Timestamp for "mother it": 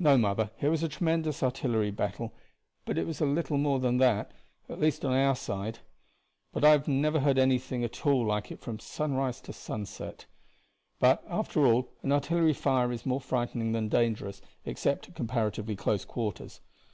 0.18-0.70